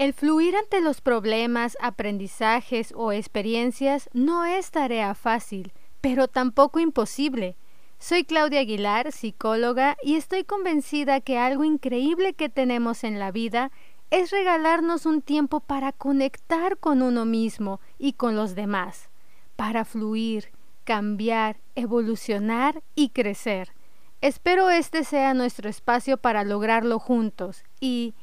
[0.00, 7.54] El fluir ante los problemas, aprendizajes o experiencias no es tarea fácil, pero tampoco imposible.
[7.98, 13.72] Soy Claudia Aguilar, psicóloga, y estoy convencida que algo increíble que tenemos en la vida
[14.10, 19.10] es regalarnos un tiempo para conectar con uno mismo y con los demás,
[19.54, 20.48] para fluir,
[20.84, 23.74] cambiar, evolucionar y crecer.
[24.22, 28.14] Espero este sea nuestro espacio para lograrlo juntos y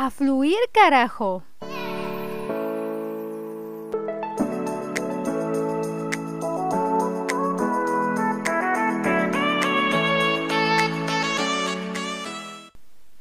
[0.00, 1.42] a fluir, carajo.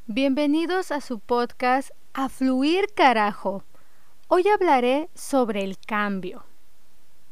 [0.06, 3.64] Bienvenidos a su podcast A Fluir Carajo.
[4.28, 6.44] Hoy hablaré sobre el cambio.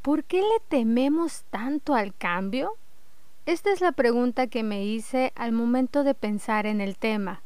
[0.02, 2.72] ¿Por qué le tememos tanto al cambio?
[3.46, 7.44] Esta es la pregunta que me hice al momento de pensar en el tema.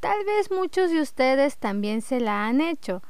[0.00, 3.02] Tal vez muchos de ustedes también se la han hecho,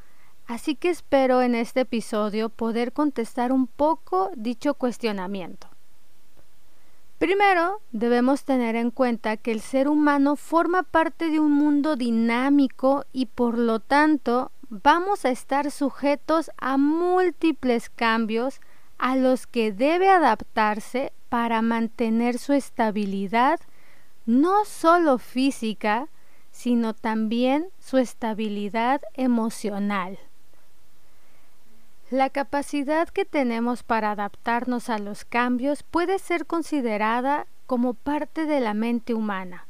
[0.49, 5.69] así que espero en este episodio poder contestar un poco dicho cuestionamiento.
[7.19, 13.05] Primero, debemos tener en cuenta que el ser humano forma parte de un mundo dinámico
[13.13, 18.61] y por lo tanto vamos a estar sujetos a múltiples cambios
[18.99, 23.61] a los que debe adaptarse para mantener su estabilidad,
[24.27, 26.09] no solo física,
[26.61, 30.19] sino también su estabilidad emocional.
[32.11, 38.61] La capacidad que tenemos para adaptarnos a los cambios puede ser considerada como parte de
[38.61, 39.69] la mente humana,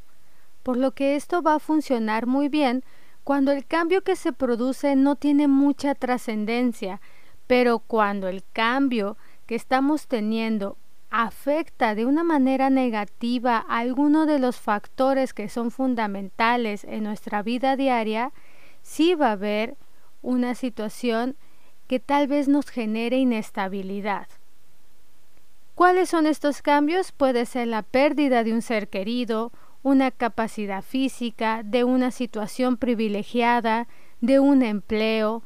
[0.65, 2.83] por lo que esto va a funcionar muy bien
[3.23, 7.01] cuando el cambio que se produce no tiene mucha trascendencia,
[7.47, 9.17] pero cuando el cambio
[9.47, 10.77] que estamos teniendo
[11.11, 17.43] afecta de una manera negativa a alguno de los factores que son fundamentales en nuestra
[17.43, 18.33] vida diaria,
[18.83, 19.77] sí va a haber
[20.23, 21.37] una situación
[21.89, 24.29] que tal vez nos genere inestabilidad.
[25.75, 27.11] ¿Cuáles son estos cambios?
[27.11, 29.51] Puede ser la pérdida de un ser querido,
[29.83, 33.89] una capacidad física, de una situación privilegiada,
[34.21, 35.43] de un empleo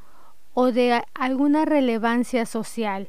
[0.52, 3.08] o de alguna relevancia social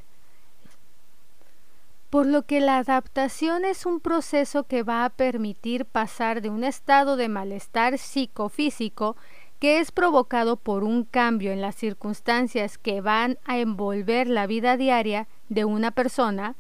[2.15, 6.63] por lo que la adaptación es un proceso que va a permitir pasar de un
[6.63, 9.17] estado de malestar psicofísico
[9.59, 14.77] que es provocado por un cambio en las circunstancias que van a envolver la vida
[14.77, 16.55] diaria de una persona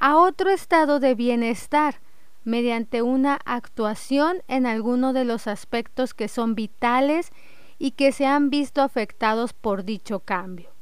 [0.00, 2.00] a otro estado de bienestar
[2.42, 7.30] mediante una actuación en alguno de los aspectos que son vitales
[7.78, 10.77] y que se han visto afectados por dicho cambio.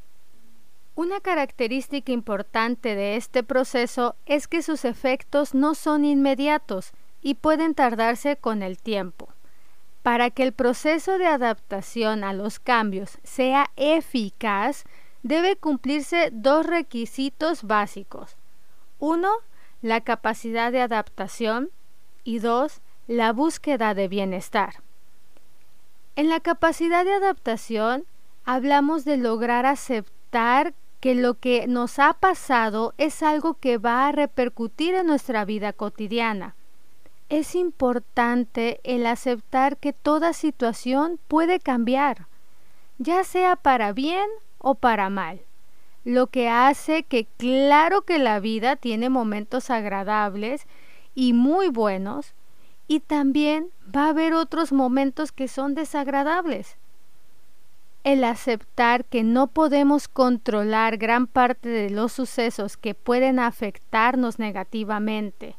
[0.97, 7.75] Una característica importante de este proceso es que sus efectos no son inmediatos y pueden
[7.75, 9.29] tardarse con el tiempo.
[10.03, 14.85] Para que el proceso de adaptación a los cambios sea eficaz,
[15.23, 18.37] debe cumplirse dos requisitos básicos.
[18.99, 19.33] Uno,
[19.83, 21.69] la capacidad de adaptación
[22.25, 24.77] y dos, la búsqueda de bienestar.
[26.15, 28.07] En la capacidad de adaptación
[28.47, 34.13] hablamos de lograr aceptar que lo que nos ha pasado es algo que va a
[34.13, 36.55] repercutir en nuestra vida cotidiana.
[37.29, 42.27] Es importante el aceptar que toda situación puede cambiar,
[42.99, 44.27] ya sea para bien
[44.59, 45.41] o para mal,
[46.05, 50.67] lo que hace que claro que la vida tiene momentos agradables
[51.15, 52.35] y muy buenos,
[52.89, 56.77] y también va a haber otros momentos que son desagradables
[58.07, 65.57] el aceptar que no podemos controlar gran parte de los sucesos que pueden afectarnos negativamente,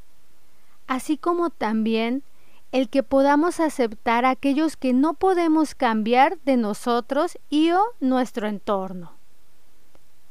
[0.87, 2.23] así como también
[2.71, 9.11] el que podamos aceptar aquellos que no podemos cambiar de nosotros y o nuestro entorno.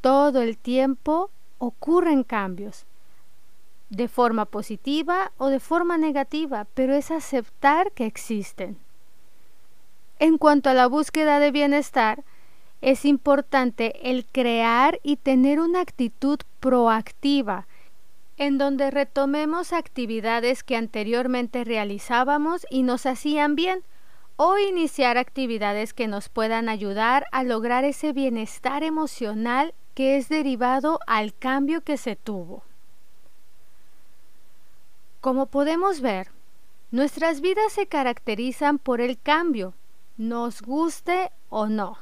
[0.00, 1.28] Todo el tiempo
[1.58, 2.86] ocurren cambios,
[3.90, 8.78] de forma positiva o de forma negativa, pero es aceptar que existen.
[10.18, 12.24] En cuanto a la búsqueda de bienestar,
[12.80, 17.66] es importante el crear y tener una actitud proactiva,
[18.38, 23.82] en donde retomemos actividades que anteriormente realizábamos y nos hacían bien,
[24.36, 31.00] o iniciar actividades que nos puedan ayudar a lograr ese bienestar emocional que es derivado
[31.06, 32.62] al cambio que se tuvo.
[35.22, 36.28] Como podemos ver,
[36.90, 39.72] nuestras vidas se caracterizan por el cambio,
[40.16, 41.98] nos guste o no,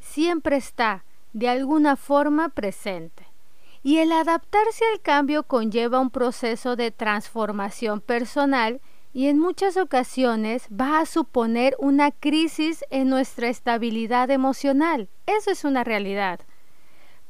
[0.00, 3.26] siempre está de alguna forma presente.
[3.82, 8.80] Y el adaptarse al cambio conlleva un proceso de transformación personal
[9.12, 15.08] y en muchas ocasiones va a suponer una crisis en nuestra estabilidad emocional.
[15.26, 16.40] Eso es una realidad.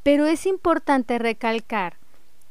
[0.02, 1.96] Pero es importante recalcar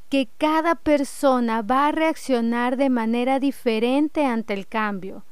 [0.09, 5.23] que cada persona va a reaccionar de manera diferente ante el cambio.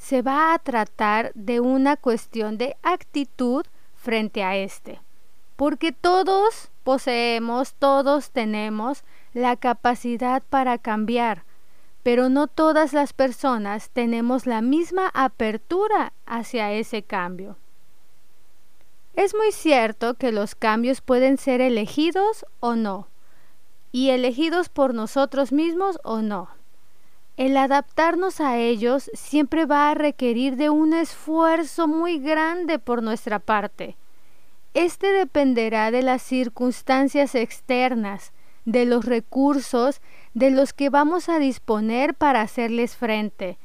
[0.00, 3.64] Se va a tratar de una cuestión de actitud
[3.94, 5.00] frente a este.
[5.54, 9.04] Porque todos poseemos, todos tenemos
[9.34, 11.44] la capacidad para cambiar
[12.02, 17.56] pero no todas las personas tenemos la misma apertura hacia ese cambio.
[19.14, 23.08] Es muy cierto que los cambios pueden ser elegidos o no,
[23.92, 26.48] y elegidos por nosotros mismos o no.
[27.40, 33.38] El adaptarnos a ellos siempre va a requerir de un esfuerzo muy grande por nuestra
[33.38, 33.96] parte.
[34.74, 38.34] Este dependerá de las circunstancias externas,
[38.66, 40.02] de los recursos
[40.34, 43.56] de los que vamos a disponer para hacerles frente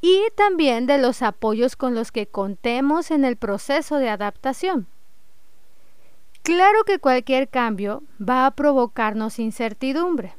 [0.00, 4.86] y también de los apoyos con los que contemos en el proceso de adaptación.
[6.44, 10.34] Claro que cualquier cambio va a provocarnos incertidumbre.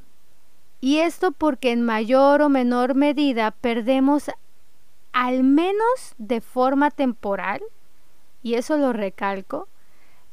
[0.81, 4.29] Y esto porque en mayor o menor medida perdemos
[5.13, 7.61] al menos de forma temporal,
[8.43, 9.67] y eso lo recalco,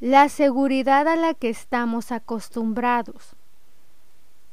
[0.01, 3.37] la seguridad a la que estamos acostumbrados.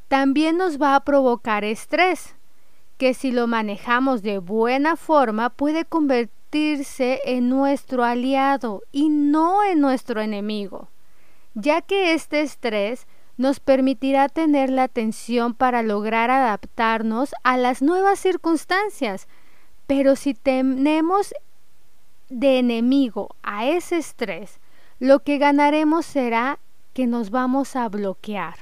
[0.07, 2.35] También nos va a provocar estrés,
[2.99, 9.79] que si lo manejamos de buena forma puede convertirse en nuestro aliado y no en
[9.79, 10.89] nuestro enemigo,
[11.55, 13.07] ya que este estrés
[13.39, 19.29] nos permitirá tener la atención para lograr adaptarnos a las nuevas circunstancias,
[19.87, 21.33] pero si tenemos
[22.27, 24.59] de enemigo a ese estrés,
[24.99, 26.59] lo que ganaremos será
[26.93, 28.55] que nos vamos a bloquear.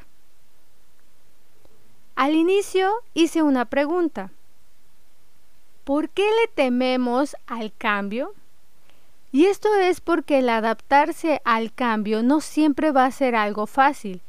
[2.16, 4.30] Al inicio hice una pregunta.
[5.86, 8.36] ¿Por qué le tememos al cambio?
[9.32, 14.22] Y esto es porque el adaptarse al cambio no siempre va a ser algo fácil,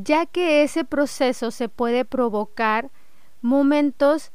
[0.00, 2.90] ya que ese proceso se puede provocar
[3.42, 4.30] momentos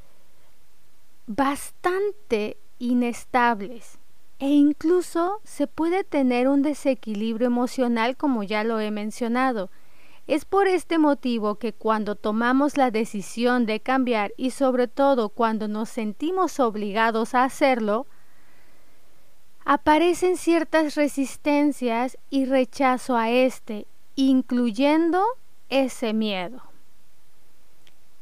[1.26, 3.98] bastante inestables
[4.40, 9.70] e incluso se puede tener un desequilibrio emocional como ya lo he mencionado.
[10.28, 15.70] Es por este motivo que cuando tomamos la decisión de cambiar y sobre todo cuando
[15.70, 18.06] nos sentimos obligados a hacerlo,
[19.64, 25.24] aparecen ciertas resistencias y rechazo a este, incluyendo
[25.82, 26.62] ese miedo.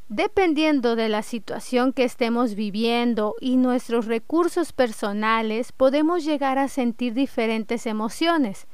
[0.08, 7.14] Dependiendo de la situación que estemos viviendo y nuestros recursos personales, podemos llegar a sentir
[7.14, 8.66] diferentes emociones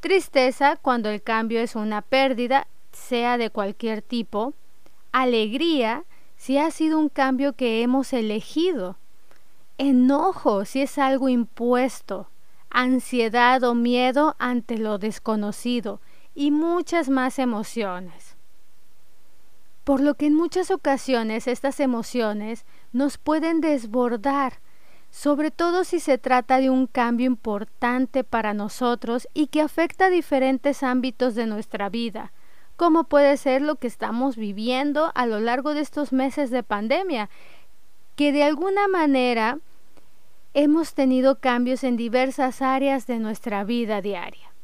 [0.00, 4.52] Tristeza cuando el cambio es una pérdida, sea de cualquier tipo.
[5.10, 6.04] Alegría
[6.36, 8.96] si ha sido un cambio que hemos elegido.
[9.78, 12.28] Enojo si es algo impuesto.
[12.70, 16.00] Ansiedad o miedo ante lo desconocido
[16.36, 18.36] y muchas más emociones.
[19.82, 24.60] Por lo que en muchas ocasiones estas emociones nos pueden desbordar
[25.10, 30.82] sobre todo si se trata de un cambio importante para nosotros y que afecta diferentes
[30.82, 32.32] ámbitos de nuestra vida,
[32.76, 37.30] como puede ser lo que estamos viviendo a lo largo de estos meses de pandemia,
[38.14, 39.58] que de alguna manera
[40.52, 44.55] hemos tenido cambios en diversas áreas de nuestra vida diaria.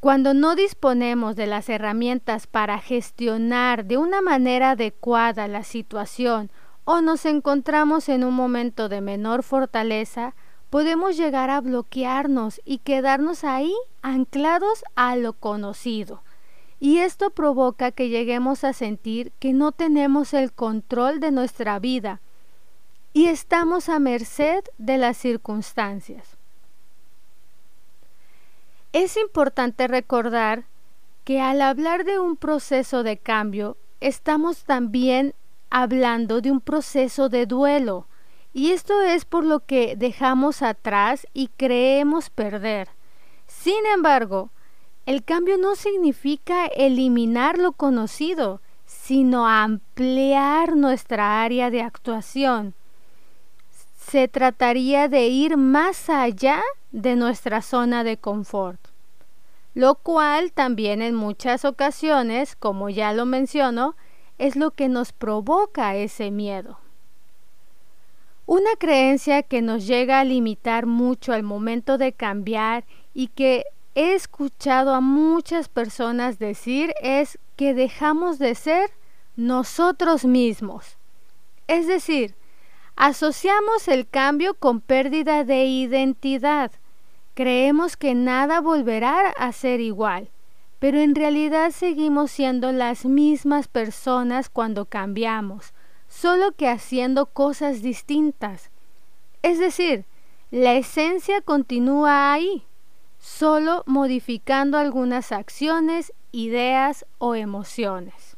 [0.00, 6.50] Cuando no disponemos de las herramientas para gestionar de una manera adecuada la situación
[6.86, 10.34] o nos encontramos en un momento de menor fortaleza,
[10.70, 16.22] podemos llegar a bloquearnos y quedarnos ahí anclados a lo conocido.
[16.78, 22.22] Y esto provoca que lleguemos a sentir que no tenemos el control de nuestra vida
[23.12, 26.39] y estamos a merced de las circunstancias.
[28.92, 30.64] Es importante recordar
[31.24, 35.34] que al hablar de un proceso de cambio, estamos también
[35.70, 38.08] hablando de un proceso de duelo,
[38.52, 42.88] y esto es por lo que dejamos atrás y creemos perder.
[43.46, 44.50] Sin embargo,
[45.06, 52.74] el cambio no significa eliminar lo conocido, sino ampliar nuestra área de actuación.
[54.04, 56.60] Se trataría de ir más allá
[56.92, 58.80] de nuestra zona de confort,
[59.74, 63.94] lo cual también en muchas ocasiones, como ya lo menciono,
[64.38, 66.78] es lo que nos provoca ese miedo.
[68.46, 74.14] Una creencia que nos llega a limitar mucho al momento de cambiar y que he
[74.14, 78.90] escuchado a muchas personas decir es que dejamos de ser
[79.36, 80.96] nosotros mismos.
[81.68, 82.34] Es decir,
[82.96, 86.72] asociamos el cambio con pérdida de identidad.
[87.40, 90.28] Creemos que nada volverá a ser igual,
[90.78, 95.72] pero en realidad seguimos siendo las mismas personas cuando cambiamos,
[96.06, 98.68] solo que haciendo cosas distintas.
[99.40, 100.04] Es decir,
[100.50, 102.66] la esencia continúa ahí,
[103.18, 108.36] solo modificando algunas acciones, ideas o emociones.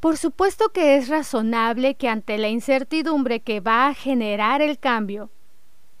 [0.00, 5.28] Por supuesto que es razonable que ante la incertidumbre que va a generar el cambio,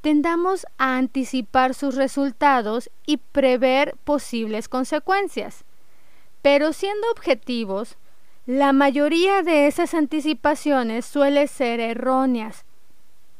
[0.04, 5.64] tendamos a anticipar sus resultados y prever posibles consecuencias.
[6.42, 7.96] Pero siendo objetivos,
[8.44, 12.66] la mayoría de esas anticipaciones suelen ser erróneas,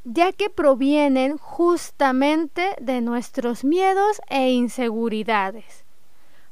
[0.04, 5.84] ya que provienen justamente de nuestros miedos e inseguridades.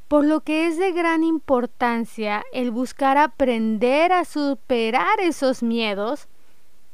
[0.08, 6.28] Por lo que es de gran importancia el buscar aprender a superar esos miedos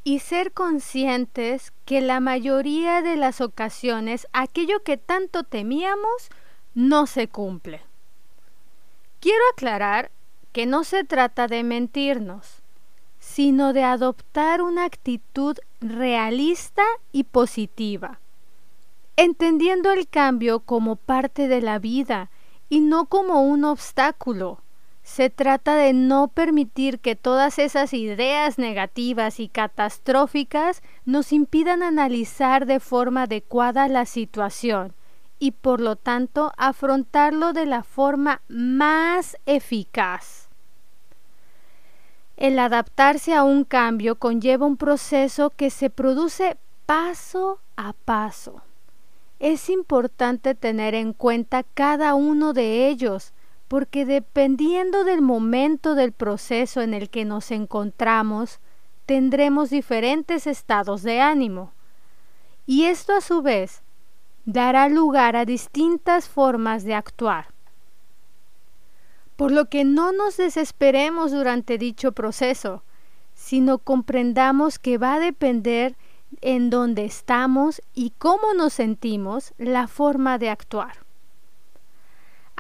[0.05, 6.31] y ser conscientes que la mayoría de las ocasiones aquello que tanto temíamos
[6.75, 7.83] no se cumple.
[9.21, 10.11] Quiero aclarar
[10.52, 12.62] que no se trata de mentirnos,
[13.19, 18.21] sino de adoptar una actitud realista y positiva,
[19.17, 22.31] entendiendo el cambio como parte de la vida
[22.69, 24.61] y no como un obstáculo.
[25.09, 32.67] Se trata de no permitir que todas esas ideas negativas y catastróficas nos impidan analizar
[32.67, 34.93] de forma adecuada la situación
[35.38, 40.50] y por lo tanto afrontarlo de la forma más eficaz.
[42.37, 48.61] El adaptarse a un cambio conlleva un proceso que se produce paso a paso.
[49.41, 53.33] Es importante tener en cuenta cada uno de ellos
[53.68, 58.60] porque dependiendo del momento del proceso en el que nos encontramos,
[59.04, 61.72] tendremos diferentes estados de ánimo.
[62.66, 63.82] Y esto a su vez
[64.46, 67.48] dará lugar a distintas formas de actuar.
[69.37, 72.82] Por lo que no nos desesperemos durante dicho proceso,
[73.34, 75.94] sino comprendamos que va a depender
[76.40, 81.08] en dónde estamos y cómo nos sentimos la forma de actuar.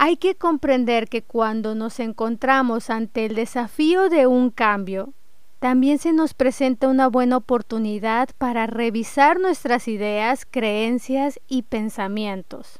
[0.00, 5.12] Hay que comprender que cuando nos encontramos ante el desafío de un cambio,
[5.58, 12.78] también se nos presenta una buena oportunidad para revisar nuestras ideas, creencias y pensamientos.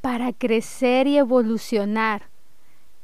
[0.00, 2.22] Para crecer y evolucionar,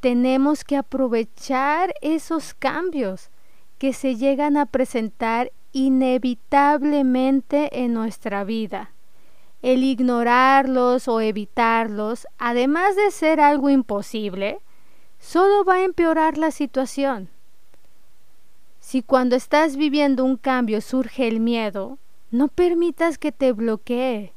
[0.00, 3.28] tenemos que aprovechar esos cambios
[3.76, 8.92] que se llegan a presentar inevitablemente en nuestra vida
[9.62, 14.60] el ignorarlos o evitarlos, además de ser algo imposible,
[15.18, 17.28] solo va a empeorar la situación.
[18.80, 21.98] Si cuando estás viviendo un cambio surge el miedo,
[22.30, 24.32] no permitas que te bloquee.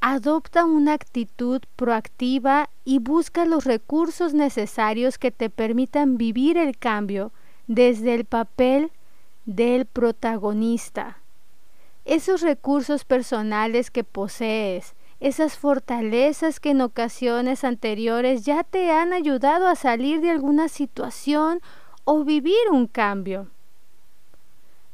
[0.00, 7.32] Adopta una actitud proactiva y busca los recursos necesarios que te permitan vivir el cambio
[7.66, 8.92] desde el papel
[9.46, 11.22] del protagonista
[12.06, 19.66] esos recursos personales que posees, esas fortalezas que en ocasiones anteriores ya te han ayudado
[19.66, 21.60] a salir de alguna situación
[22.04, 23.48] o vivir un cambio.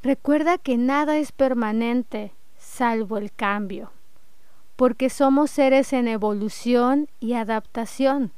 [0.02, 3.92] Recuerda que nada es permanente salvo el cambio,
[4.76, 8.33] porque somos seres en evolución y adaptación.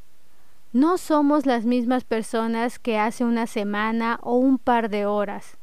[0.72, 5.58] No somos las mismas personas que hace una semana o un par de horas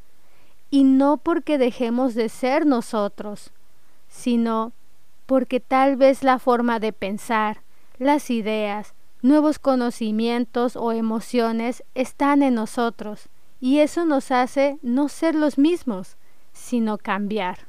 [0.72, 3.52] y no porque dejemos de ser nosotros,
[4.08, 4.72] sino
[5.26, 7.62] porque tal vez la forma de pensar,
[8.00, 15.36] las ideas, nuevos conocimientos o emociones están en nosotros y eso nos hace no ser
[15.36, 16.18] los mismos,
[16.54, 17.68] sino cambiar.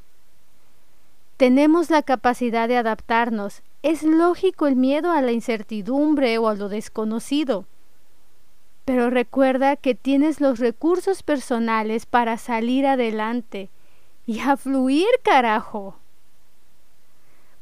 [1.37, 3.63] Tenemos la capacidad de adaptarnos.
[3.81, 7.65] Es lógico el miedo a la incertidumbre o a lo desconocido,
[8.85, 13.69] pero recuerda que tienes los recursos personales para salir adelante
[14.25, 15.97] y a fluir, carajo.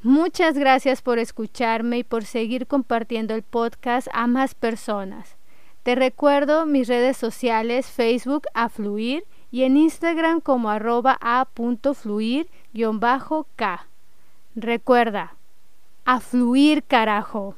[0.03, 5.35] Muchas gracias por escucharme y por seguir compartiendo el podcast a más personas.
[5.83, 12.47] Te recuerdo mis redes sociales, Facebook a fluir y en Instagram como arroba a.fluir-k.
[14.55, 15.35] Recuerda,
[16.05, 17.55] a fluir carajo.